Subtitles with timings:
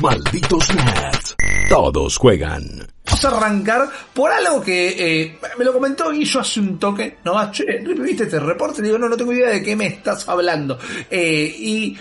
[0.00, 1.36] Malditos nerds.
[1.68, 2.86] Todos juegan.
[3.06, 7.18] Vamos a arrancar por algo que eh, me lo comentó Guillo hace un toque.
[7.24, 7.64] No, che,
[7.98, 8.82] ¿viste este reporte?
[8.82, 10.78] Digo, no, no tengo idea de qué me estás hablando.
[11.10, 11.96] Eh, y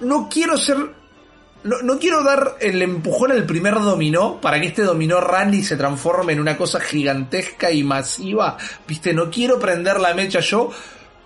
[0.00, 0.76] no quiero ser
[1.64, 5.76] no, no, quiero dar el empujón al primer dominó para que este dominó rally se
[5.76, 8.56] transforme en una cosa gigantesca y masiva.
[8.86, 10.70] Viste, no quiero prender la mecha yo,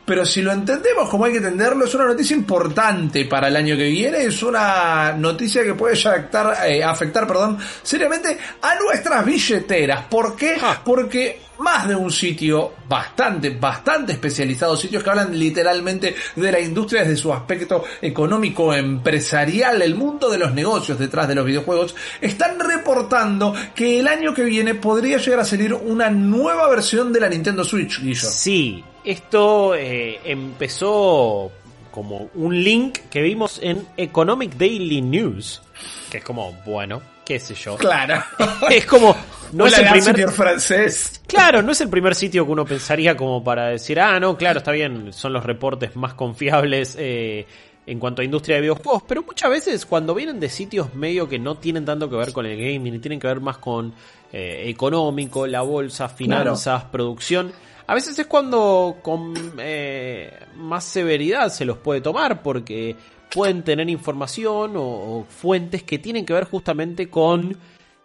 [0.05, 3.77] pero si lo entendemos como hay que entenderlo, es una noticia importante para el año
[3.77, 10.05] que viene, es una noticia que puede afectar, eh, afectar perdón, seriamente a nuestras billeteras.
[10.11, 10.57] ¿Por qué?
[10.61, 10.81] Ah.
[10.85, 17.03] Porque más de un sitio bastante, bastante especializado, sitios que hablan literalmente de la industria
[17.03, 22.58] desde su aspecto económico, empresarial, el mundo de los negocios detrás de los videojuegos, están
[22.58, 27.29] reportando que el año que viene podría llegar a salir una nueva versión de la
[27.29, 28.29] Nintendo Switch, Guillo.
[28.29, 31.50] Sí, esto eh, empezó
[31.91, 35.62] como un link que vimos en Economic Daily News,
[36.11, 37.77] que es como, bueno, qué sé yo.
[37.77, 38.22] Claro.
[38.70, 39.17] es como,
[39.52, 41.20] no es el primer francés.
[41.27, 44.58] Claro, no es el primer sitio que uno pensaría como para decir, ah, no, claro,
[44.58, 47.46] está bien, son los reportes más confiables eh,
[47.86, 51.39] en cuanto a industria de videojuegos, pero muchas veces cuando vienen de sitios medio que
[51.39, 53.92] no tienen tanto que ver con el gaming y tienen que ver más con
[54.33, 57.52] eh, económico, la bolsa, finanzas, producción
[57.91, 62.94] a veces es cuando con eh, más severidad se los puede tomar porque
[63.34, 67.56] pueden tener información o, fuentes que tienen que ver justamente con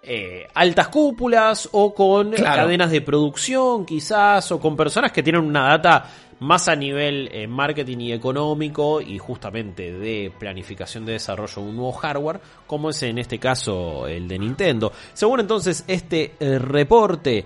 [0.01, 5.67] eh, altas cúpulas o con cadenas de producción quizás o con personas que tienen una
[5.67, 11.69] data más a nivel eh, marketing y económico y justamente de planificación de desarrollo de
[11.69, 14.91] un nuevo hardware, como es en este caso el de Nintendo.
[15.13, 17.45] Según entonces este eh, reporte,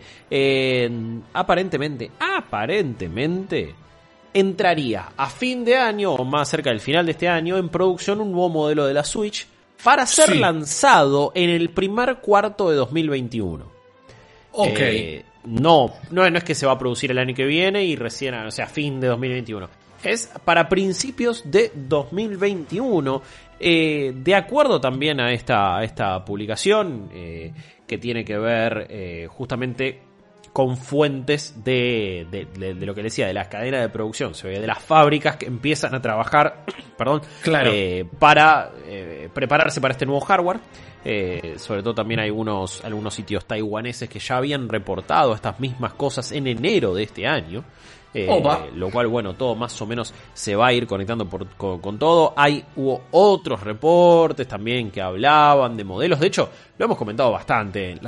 [1.34, 3.76] aparentemente, aparentemente,
[4.34, 8.22] entraría a fin de año o más cerca del final de este año en producción
[8.22, 9.48] un nuevo modelo de la Switch
[9.84, 13.66] para ser lanzado en el primer cuarto de 2021.
[14.52, 14.80] Ok.
[14.80, 18.34] Eh, no, no, es que se va a producir el año que viene y recién,
[18.36, 19.70] o sea, fin de 2021.
[20.04, 23.22] Es para principios de 2021.
[23.60, 27.52] Eh, de acuerdo también a esta, esta publicación, eh,
[27.86, 30.09] que tiene que ver justamente
[30.54, 35.38] con fuentes de, de, lo que decía, de las cadenas de producción, de las fábricas
[35.38, 36.66] que empiezan a trabajar,
[36.98, 37.22] perdón,
[38.20, 38.72] para
[39.34, 40.60] prepararse para este nuevo hardware.
[41.06, 45.94] Eh, sobre todo también hay algunos, algunos sitios taiwaneses que ya habían reportado estas mismas
[45.94, 47.64] cosas en enero de este año.
[48.12, 48.28] Eh,
[48.76, 52.34] lo cual, bueno, todo más o menos se va a ir conectando con, todo.
[52.36, 56.20] Hay hubo otros reportes también que hablaban de modelos.
[56.20, 58.00] De hecho, lo hemos comentado bastante en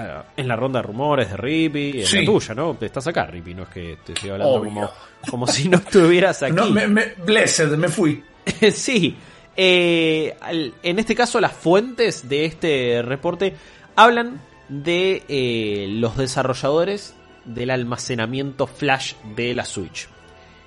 [0.47, 2.75] la, ronda de rumores de Rippy, en la tuya, ¿no?
[2.81, 4.89] Estás acá, Rippy, no es que te estoy hablando como,
[5.29, 6.53] como si no estuvieras aquí.
[6.53, 8.23] No, me, me, blessed, me fui.
[8.73, 9.15] sí,
[9.55, 10.35] eh,
[10.81, 13.55] en este caso, las fuentes de este reporte
[13.95, 17.13] hablan de eh, los desarrolladores
[17.45, 20.07] del almacenamiento flash de la Switch.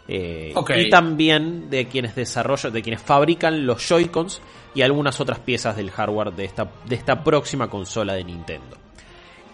[0.06, 4.42] Eh, y también de quienes desarrollan, de quienes fabrican los Joy-Cons
[4.74, 8.76] y algunas otras piezas del hardware de esta, de esta próxima consola de Nintendo.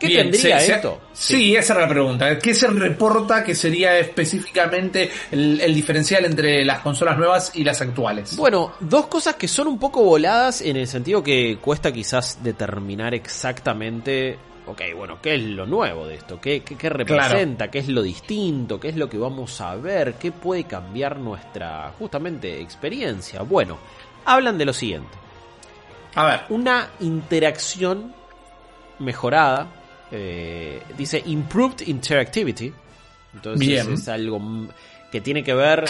[0.01, 0.99] ¿Qué tendría esto?
[1.13, 1.55] sí.
[1.55, 2.39] esa era la pregunta.
[2.39, 8.35] ¿Qué se reporta que sería específicamente el, diferencial entre las consolas nuevas y las actuales?
[8.37, 13.15] Bueno, dos cosas que son un poco voladas en el sentido que cuesta quizás determinar
[13.15, 14.39] exactamente
[14.71, 16.41] ok, bueno, ¿qué es lo nuevo de esto?
[16.41, 17.71] ¿Qué, qué, representa?
[17.71, 18.79] ¿Qué es lo distinto?
[18.79, 20.15] ¿Qué es lo que vamos a ver?
[20.15, 23.43] ¿Qué puede cambiar nuestra, justamente, experiencia?
[23.43, 23.79] Bueno,
[24.25, 25.17] hablan de lo siguiente.
[26.15, 26.41] A ver.
[26.49, 28.15] Una interacción
[28.99, 29.69] mejorada
[30.11, 32.73] eh, dice Improved Interactivity.
[33.35, 34.41] Entonces es algo
[35.13, 35.85] que tiene que ver,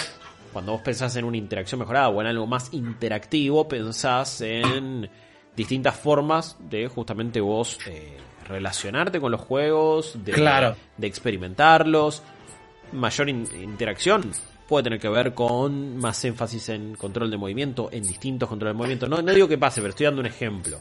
[0.52, 5.08] cuando vos pensás en una interacción mejorada o en algo más interactivo, pensás en
[5.56, 8.18] distintas formas de justamente vos eh,
[8.50, 12.22] relacionarte con los juegos, de, de experimentarlos.
[12.92, 14.32] Mayor interacción
[14.68, 18.78] puede tener que ver con más énfasis en control de movimiento, en distintos controles de
[18.78, 19.06] movimiento.
[19.06, 20.78] No, no digo que pase, pero estoy dando un ejemplo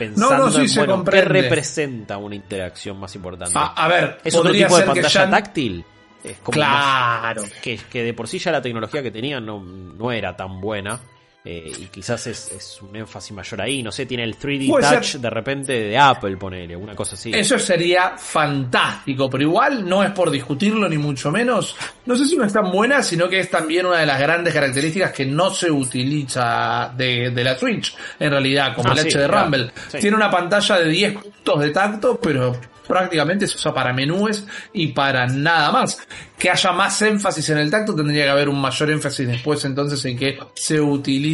[0.00, 3.54] pensando en qué representa una interacción más importante.
[3.56, 5.84] a ver, es otro tipo de pantalla táctil.
[6.22, 7.42] Es como claro.
[7.62, 11.00] que, que de por sí ya la tecnología que tenía no, no era tan buena.
[11.42, 13.82] Eh, y quizás es, un énfasis mayor ahí.
[13.82, 17.32] No sé, tiene el 3D Touch de repente de Apple, ponele, una cosa así.
[17.34, 21.74] Eso sería fantástico, pero igual no es por discutirlo ni mucho menos.
[22.04, 24.52] No sé si no es tan buena, sino que es también una de las grandes
[24.52, 29.28] características que no se utiliza de, la Switch, en realidad, como ah, el H de
[29.28, 29.72] Rumble.
[29.98, 32.54] Tiene una pantalla de 10 puntos de tacto, pero
[32.90, 35.98] prácticamente se usa para menúes y para nada más.
[36.36, 40.04] Que haya más énfasis en el tacto, tendría que haber un mayor énfasis después entonces
[40.06, 41.29] en que se utilice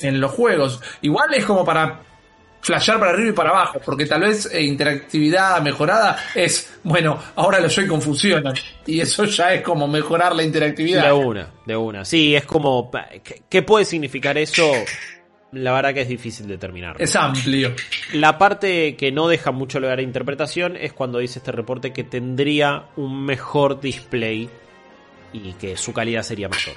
[0.00, 0.80] en los juegos.
[1.02, 2.00] Igual es como para
[2.64, 7.60] flashear para arriba y para abajo, porque tal vez eh, interactividad mejorada es, bueno, ahora
[7.60, 8.54] los Joy-Con funcionan,
[8.86, 11.04] y eso ya es como mejorar la interactividad.
[11.04, 12.04] De una, de una.
[12.04, 12.90] Sí, es como,
[13.22, 14.72] ¿qué, qué puede significar eso?
[15.52, 16.96] La verdad que es difícil determinar.
[16.98, 17.74] Es amplio.
[18.12, 22.02] La parte que no deja mucho lugar a interpretación es cuando dice este reporte que
[22.02, 24.48] tendría un mejor display
[25.32, 26.74] y que su calidad sería mayor.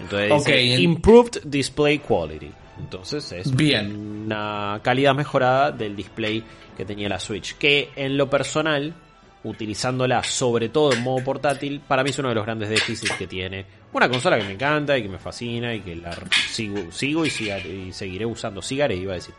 [0.00, 2.50] Entonces, Ok, dice, en- improved display quality.
[2.78, 3.94] Entonces es Bien.
[4.26, 6.44] una calidad mejorada del display
[6.76, 7.56] que tenía la Switch.
[7.58, 8.94] Que en lo personal,
[9.44, 13.26] utilizándola sobre todo en modo portátil, para mí es uno de los grandes déficits que
[13.26, 13.64] tiene.
[13.92, 16.16] Una consola que me encanta y que me fascina y que la
[16.50, 18.62] sigo, sigo y, siga- y seguiré usando.
[18.62, 19.34] Sigaré, iba a decir.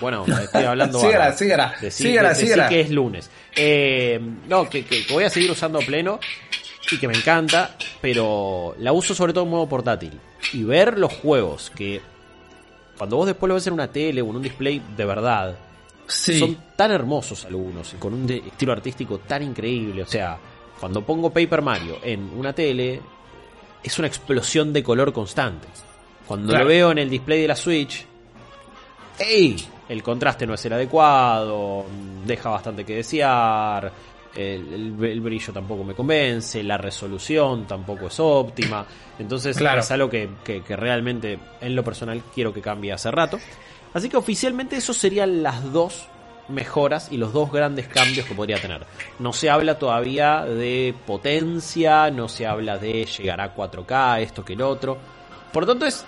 [0.00, 0.98] Bueno, estoy hablando.
[0.98, 1.38] Sígala, bárbaro.
[1.38, 2.68] sígala, Decí- sígala.
[2.68, 3.30] que es lunes.
[3.56, 6.18] Eh, no, que, que- que voy a seguir usando a pleno
[6.92, 10.18] y que me encanta, pero la uso sobre todo en modo portátil.
[10.52, 12.00] Y ver los juegos que
[12.98, 15.56] cuando vos después lo ves en una tele o en un display de verdad,
[16.06, 16.38] Sí.
[16.38, 20.02] son tan hermosos algunos y con un estilo artístico tan increíble.
[20.02, 20.36] O sea,
[20.78, 23.00] cuando pongo Paper Mario en una tele,
[23.82, 25.68] es una explosión de color constante.
[26.26, 26.64] Cuando Claro.
[26.64, 28.04] lo veo en el display de la Switch,
[29.18, 29.56] ¡ey!
[29.88, 31.84] El contraste no es el adecuado,
[32.24, 33.92] deja bastante que desear,
[34.36, 38.86] el, el- el brillo tampoco me convence, la resolución tampoco es óptima.
[39.18, 39.80] Entonces Claro.
[39.80, 43.38] es algo que, que- que realmente en lo personal quiero que cambie hace rato.
[43.94, 46.06] Así que oficialmente esos serían las dos
[46.48, 48.84] mejoras y los dos grandes cambios que podría tener.
[49.18, 54.54] No se habla todavía de potencia, no se habla de llegar a 4K, esto que
[54.54, 54.98] el otro.
[55.52, 56.04] Por lo tanto es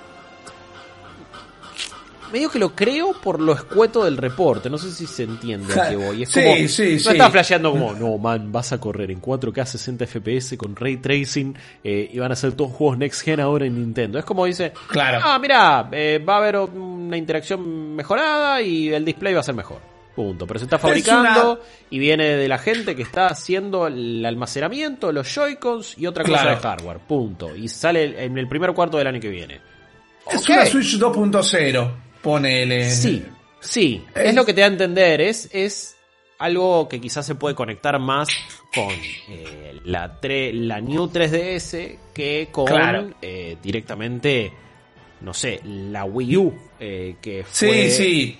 [2.35, 4.69] medio que lo creo por lo escueto del reporte.
[4.69, 6.23] No sé si se entiende a qué voy.
[6.25, 7.09] Es Sí, como, sí, no sí.
[7.11, 11.55] está flasheando como, no, man, vas a correr en 4K 60 FPS con ray tracing
[11.83, 14.19] eh, y van a ser todos juegos next gen ahora en Nintendo.
[14.19, 15.21] Es como dice, Claro.
[15.23, 19.55] ah, mira, eh, va a haber una interacción mejorada y el display va a ser
[19.55, 19.79] mejor.
[20.17, 20.47] Punto.
[20.47, 21.61] Pero se está fabricando una-
[21.91, 26.41] y viene de la gente que está haciendo el almacenamiento, los Joy-Cons y otra cosa
[26.43, 26.51] Claro.
[26.57, 26.99] de hardware.
[27.01, 27.55] Punto.
[27.57, 29.61] Y sale en el primer cuarto del año que viene.
[30.31, 30.51] Es Ok.
[30.51, 31.91] una Switch 2.0,
[32.25, 32.91] ponele.
[32.91, 33.25] Sí,
[33.61, 35.97] sí, es, Es- lo que te da a entender, es, es
[36.39, 38.29] algo que quizás se puede conectar más
[38.75, 38.89] con
[39.29, 43.11] eh, la, tre- la New 3DS que con Claro.
[43.23, 44.53] eh, directamente,
[45.21, 48.39] no sé, la Wii U, eh, que fue, Sí, sí.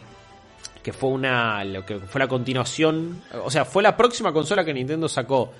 [0.83, 4.75] que fue una, lo que fue la continuación, o sea, fue la próxima consola que
[4.75, 5.53] Nintendo sacó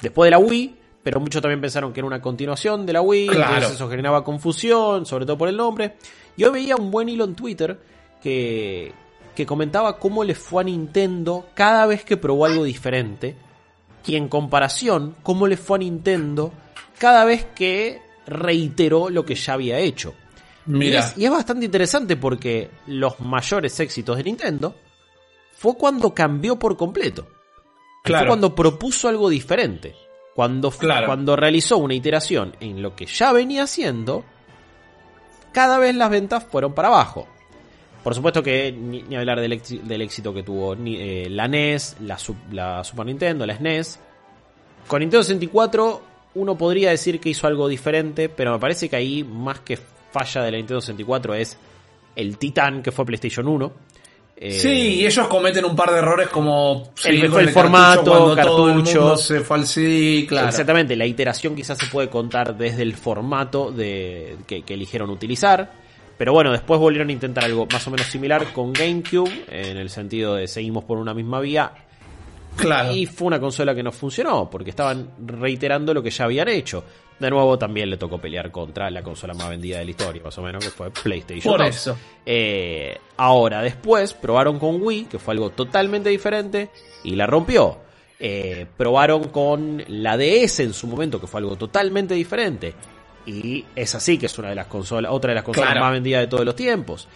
[0.00, 3.26] después de la Wii, pero muchos también pensaron que era una continuación de la Wii,
[3.28, 3.54] Claro.
[3.54, 5.96] entonces eso generaba confusión, sobre todo por el nombre.
[6.36, 7.78] Yo veía un buen hilo en Twitter
[8.22, 8.92] que,
[9.34, 13.36] que comentaba cómo le fue a Nintendo cada vez que probó algo diferente,
[14.06, 16.52] y en comparación, cómo le fue a Nintendo
[16.98, 20.14] cada vez que reiteró lo que ya había hecho.
[20.66, 21.00] Y Mira.
[21.00, 24.74] es, y es bastante interesante porque los mayores éxitos de Nintendo
[25.56, 27.26] fue cuando cambió por completo.
[28.02, 28.24] Claro.
[28.24, 29.94] Fue cuando propuso algo diferente.
[30.34, 31.06] Cuando, Claro.
[31.06, 34.24] cuando realizó una iteración en lo que ya venía haciendo,
[35.54, 37.26] cada vez las ventas fueron para abajo.
[38.02, 42.18] Por supuesto que ni, hablar del, éxi- del éxito que tuvo eh, la NES, la,
[42.52, 43.98] la Super Nintendo, la SNES.
[44.86, 46.02] Con Nintendo 64
[46.34, 49.78] uno podría decir que hizo algo diferente, pero me parece que ahí más que
[50.12, 51.56] falla de la Nintendo 64 es
[52.16, 53.72] el titán que fue PlayStation 1.
[54.36, 58.30] Eh, Sí, y ellos cometen un par de errores como El- con el formato, todo
[58.30, 59.00] el cartucho.
[59.00, 59.40] mundo se
[60.28, 60.48] claro.
[60.48, 65.70] Exactamente, la iteración quizás se puede contar desde el formato de, que, que eligieron utilizar.
[66.18, 69.90] Pero bueno, después volvieron a intentar algo más o menos similar con GameCube, en el
[69.90, 71.72] sentido de seguimos por una misma vía.
[72.56, 72.92] Claro.
[72.92, 76.84] Y fue una consola que no funcionó, porque estaban reiterando lo que ya habían hecho.
[77.18, 80.36] De nuevo, también le tocó pelear contra la consola más vendida de la historia, más
[80.38, 81.68] o menos, que fue PlayStation Por 2.
[81.74, 81.96] eso.
[82.26, 86.70] Eh, ahora, después, probaron con Wii, que fue algo totalmente diferente,
[87.04, 87.78] y la rompió.
[88.18, 92.74] Eh, probaron con la DS en su momento, que fue algo totalmente diferente.
[93.26, 95.84] Y es así que es una de las consolas, otra de las consolas Claro.
[95.86, 97.08] más vendidas de todos los tiempos.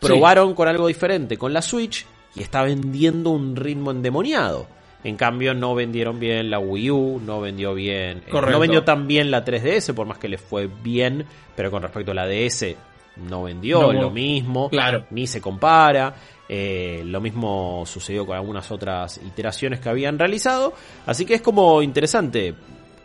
[0.00, 4.66] Probaron con algo diferente con la Switch y está vendiendo un ritmo endemoniado.
[5.04, 8.18] En cambio, no vendieron bien la Wii U, no vendió bien.
[8.26, 8.52] eh, Correcto.
[8.52, 12.12] no vendió tan bien la 3DS, por más que le fue bien, pero con respecto
[12.12, 12.74] a la DS,
[13.16, 15.04] no vendió No, lo mismo, claro.
[15.10, 16.14] ni se compara.
[16.48, 20.72] Eh, lo mismo sucedió con algunas otras iteraciones que habían realizado.
[21.06, 22.54] Así que es como interesante.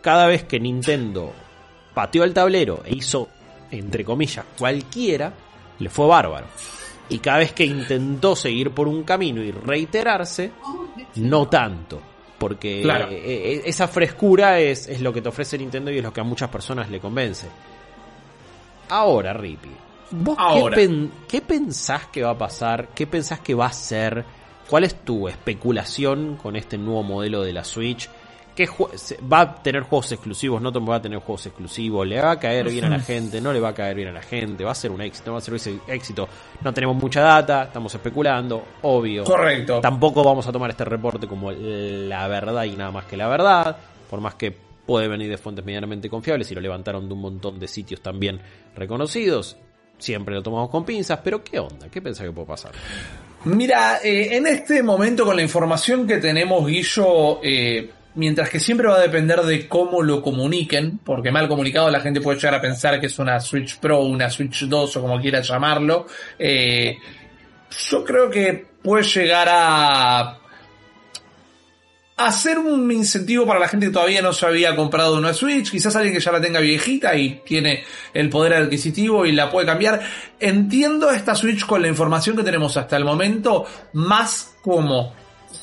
[0.02, 1.34] Cada vez que Nintendo
[1.94, 3.28] pateó el tablero e hizo,
[3.72, 5.34] entre comillas, cualquiera,
[5.80, 6.48] le fue bárbaro.
[7.10, 10.52] Y cada vez que intentó seguir por un camino y reiterarse,
[11.16, 12.00] no tanto.
[12.38, 13.10] Porque Claro.
[13.10, 16.22] eh, eh, esa frescura es, es lo que te ofrece Nintendo y es lo que
[16.22, 17.48] a muchas personas le convence.
[18.90, 19.70] Ahora, Rippy,
[20.12, 20.76] ¿Vos Ahora.
[20.76, 22.90] Qué, pen- qué pensás que va a pasar?
[22.96, 24.24] ¿Qué pensás que va a ser?
[24.68, 28.10] ¿Cuál es tu especulación con este nuevo modelo de la Switch?
[28.60, 30.62] ¿Qué jue- se- ¿Va a tener juegos exclusivos?
[30.62, 32.06] ¿No va a tener juegos exclusivos?
[32.06, 33.40] ¿Le va a caer bien a la gente?
[33.40, 34.66] ¿No le va a caer bien a la gente?
[34.66, 35.28] ¿Va a ser un éxito?
[35.28, 36.28] ¿No va a ser un éxito?
[36.62, 39.24] No tenemos mucha data, estamos especulando, obvio.
[39.24, 39.80] Correcto.
[39.80, 43.78] Tampoco vamos a tomar este reporte como la verdad y nada más que la verdad,
[44.10, 44.52] por más que
[44.86, 48.42] puede venir de fuentes medianamente confiables y lo levantaron de un montón de sitios también
[48.76, 49.56] reconocidos.
[49.98, 51.88] Siempre lo tomamos con pinzas, pero ¿qué onda?
[51.90, 52.72] ¿Qué pensás que puede pasar?
[53.46, 57.90] Mira, eh, en este momento con la información que tenemos, Guillo, eh,
[58.20, 62.20] mientras que siempre va a depender de cómo lo comuniquen, porque mal comunicado la gente
[62.20, 65.42] puede llegar a pensar que es una Switch Pro, una Switch 2 o como quiera
[65.42, 66.06] llamarlo,
[66.38, 66.98] eh,
[67.90, 70.40] yo creo que puede llegar a
[72.18, 75.96] hacer un incentivo para la gente que todavía no se había comprado una Switch, quizás
[75.96, 80.02] alguien que ya la tenga viejita y tiene el poder adquisitivo y la puede cambiar.
[80.38, 85.14] Entiendo esta Switch con la información que tenemos hasta el momento más como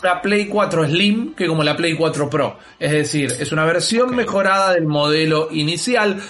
[0.02, 2.58] una Play 4 Slim que como la Play 4 Pro.
[2.78, 6.20] Es decir, es una versión mejorada del modelo inicial.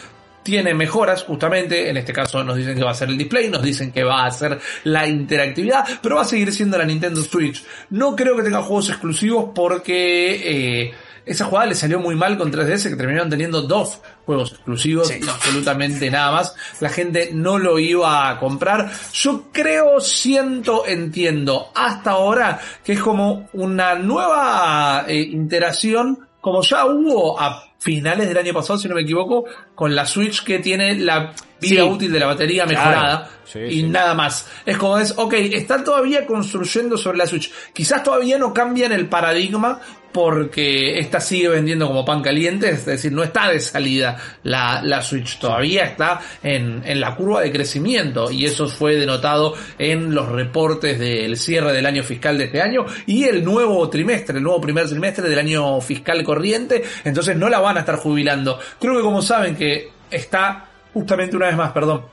[0.42, 3.62] Tiene mejoras, justamente, en este caso nos dicen que va a ser el display, nos
[3.62, 7.64] dicen que va a ser la interactividad, pero va a seguir siendo la Nintendo Switch.
[7.90, 10.94] No creo que tenga juegos exclusivos porque eh,
[11.26, 15.28] esa jugada le salió muy mal con 3DS que terminaron teniendo dos juegos exclusivos y
[15.28, 16.54] absolutamente nada más.
[16.80, 18.90] La gente no lo iba a comprar.
[19.12, 26.86] Yo creo, siento, entiendo hasta ahora que es como una nueva eh, interacción como ya
[26.86, 30.94] hubo a finales del año pasado, si no me equivoco, con la Switch que tiene
[30.96, 31.88] la vida Sí.
[31.88, 32.78] útil de la batería Claro.
[32.90, 33.82] mejorada Sí, y sí.
[33.84, 34.46] nada más.
[34.66, 37.50] Es como es, ok, están todavía construyendo sobre la Switch.
[37.72, 39.80] Quizás todavía no cambian el paradigma
[40.12, 45.02] porque esta sigue vendiendo como pan caliente, es decir, no está de salida la, la
[45.02, 50.26] Switch, todavía está en, en la curva de crecimiento y eso fue denotado en los
[50.30, 54.58] reportes del cierre del año fiscal de este año y el nuevo trimestre, el nuevo
[54.58, 58.58] primer trimestre del año fiscal corriente, entonces no la van a estar jubilando.
[58.80, 62.04] Creo que como saben que está justamente una vez más, perdón,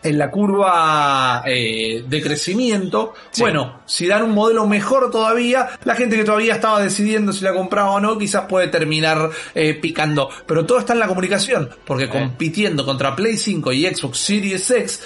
[0.00, 3.40] en la curva eh, de crecimiento, Sí.
[3.42, 7.52] bueno, si dan un modelo mejor todavía, la gente que todavía estaba decidiendo si la
[7.52, 10.30] compraba o no, quizás puede terminar eh, picando.
[10.46, 15.02] Pero todo está en la comunicación, porque compitiendo contra Play 5 y Xbox Series X,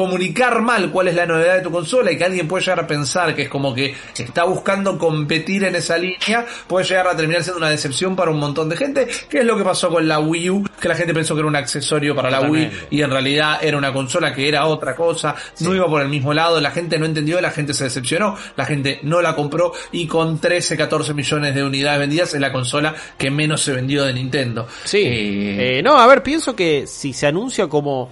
[0.00, 2.86] comunicar mal cuál es la novedad de tu consola y que alguien puede llegar a
[2.86, 7.42] pensar que es como que está buscando competir en esa línea, puede llegar a terminar
[7.42, 10.18] siendo una decepción para un montón de gente, que es lo que pasó con la
[10.18, 13.10] Wii U, que la gente pensó que era un accesorio para la Wii y en
[13.10, 16.70] realidad era una consola que era otra cosa, no iba por el mismo lado, la
[16.70, 20.76] gente no entendió, la gente se decepcionó, la gente no la compró y con 13,
[20.76, 24.66] 14 millones de unidades vendidas es la consola que menos se vendió de Nintendo.
[24.84, 25.02] Sí.
[25.04, 28.08] Eh, Eh, no, a ver, pienso que si se anuncia como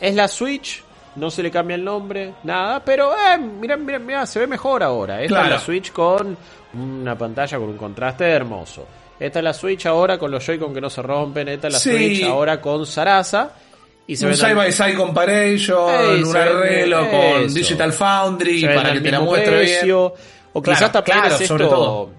[0.00, 0.82] es la Switch,
[1.16, 4.82] no se le cambia el nombre, nada, pero eh, mira, mira, mira, se ve mejor
[4.82, 5.20] ahora.
[5.22, 5.44] Esta Claro.
[5.46, 6.36] es la Switch con
[6.74, 8.86] una pantalla con un contraste hermoso.
[9.18, 11.48] Esta es la Switch ahora con los Joy-Con que no se rompen.
[11.48, 11.90] Esta es la Sí.
[11.90, 13.50] Switch ahora con Sarasa.
[14.06, 17.52] Y se un side by side comparison, Ey, un arreglo con.
[17.52, 19.66] Digital Foundry para que te la muestre bien.
[19.80, 20.14] precio.
[20.52, 22.10] O Claro, quizás también claro, es sobre esto- todo.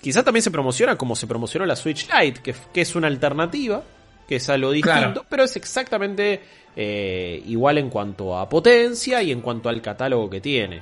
[0.00, 3.82] Quizás también se promociona como se promocionó la Switch Lite, que, que es una alternativa,
[4.28, 5.26] que es algo distinto, Claro.
[5.28, 6.40] pero es exactamente
[6.76, 10.76] eh, igual en cuanto a potencia y en cuanto al catálogo que tiene.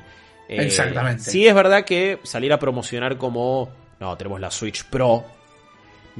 [0.48, 1.22] Eh, Exactamente.
[1.24, 3.68] Sí es verdad que salir a promocionar como,
[4.00, 5.24] no, tenemos la Switch Pro,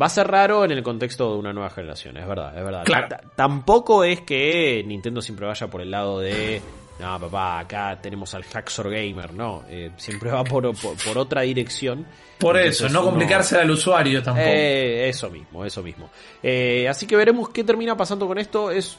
[0.00, 2.84] va a ser raro en el contexto de una nueva generación, es verdad, es verdad.
[2.84, 3.08] Claro.
[3.08, 6.60] Ta- Tampoco es que Nintendo siempre vaya por el lado de,
[7.02, 11.42] no, papá, acá tenemos al Haxor Gamer, no, eh, siempre va por, por, por otra
[11.42, 12.06] dirección.
[12.38, 14.46] Por eso, no uno- complicarse al usuario tampoco.
[14.48, 16.10] eh, eso mismo, eso mismo.
[16.42, 18.70] Eh, así que veremos qué termina pasando con esto.
[18.70, 18.96] Es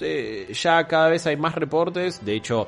[0.62, 2.24] ya cada vez hay más reportes.
[2.24, 2.67] De hecho,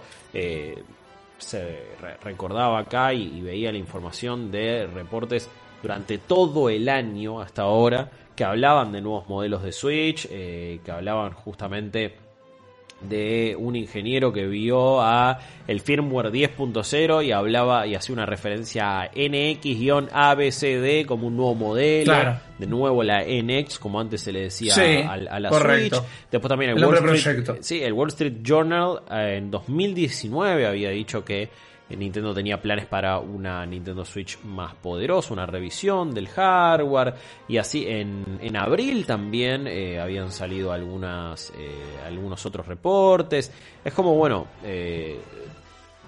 [1.37, 1.59] se
[2.01, 5.49] re- recordaba acá y, y veía la información de reportes
[5.81, 10.91] durante todo el año hasta ahora que hablaban de nuevos modelos de Switch, eh, que
[10.91, 12.15] hablaban justamente
[13.01, 19.01] de un ingeniero que vio a el firmware 10.0 y hablaba y hacía una referencia
[19.01, 22.39] a NX-ABCD como un nuevo modelo, Claro.
[22.57, 25.97] de nuevo la NX como antes se le decía Sí, a, a la correcto.
[25.97, 30.65] Switch, después también el, El Wall Street, sí, el Wall Street Journal eh, en 2019
[30.65, 31.49] había dicho que
[31.89, 37.13] Nintendo tenía planes para una Nintendo Switch más poderosa, una revisión del hardware
[37.47, 41.71] y así en, en abril también eh, habían salido algunas eh,
[42.07, 43.51] algunos otros reportes.
[43.83, 45.19] Es como bueno, eh,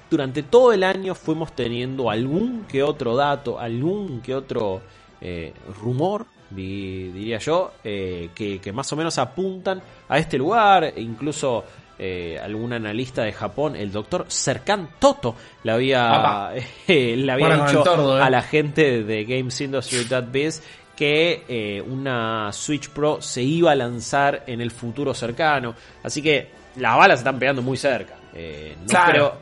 [0.10, 4.82] durante todo el año fuimos teniendo algún que otro dato, algún que otro
[5.22, 10.94] eh, rumor, di- diría yo, eh, que, que más o menos apuntan a este lugar.
[10.98, 11.64] Incluso
[12.00, 16.52] eh, algún analista de Japón, el doctor Serkan Toto, le había,
[16.88, 18.22] le había dicho tordo, ¿eh?
[18.22, 20.62] a la gente de Games Industry Biz
[20.98, 25.76] que eh, una Switch Pro se iba a lanzar en el futuro cercano.
[26.04, 28.16] Así que las balas están pegando muy cerca.
[28.34, 29.12] Eh, no, Claro.
[29.12, 29.34] creo,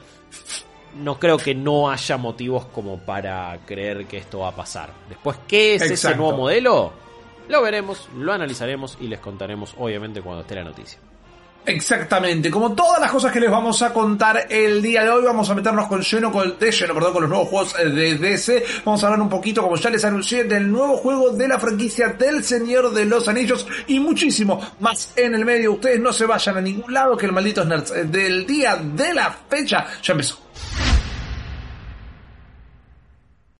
[1.01, 4.89] no creo que no haya motivos como para creer que esto va a pasar.
[5.07, 6.91] Después, ¿qué es ese nuevo modelo?
[7.47, 10.99] Lo veremos, lo analizaremos y les contaremos obviamente cuando esté la noticia.
[11.65, 15.49] Exactamente, como todas las cosas que les vamos a contar el día de hoy, vamos
[15.49, 18.63] a meternos con lleno, con, de lleno, perdón, con los nuevos juegos eh, de DC.
[18.85, 22.09] Vamos a hablar un poquito, como ya les anuncié, del nuevo juego de la franquicia
[22.09, 25.73] del Señor de los Anillos y muchísimo más en el medio.
[25.73, 29.35] Ustedes no se vayan a ningún lado, que el maldito Nerds del día de la
[29.49, 30.37] fecha ya empezó.